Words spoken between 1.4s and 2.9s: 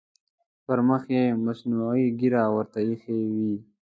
مصنوعي ږیره ورته